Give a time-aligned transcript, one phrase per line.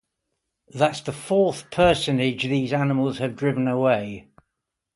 [0.73, 4.29] That’s the fourth personage these animals have driven away.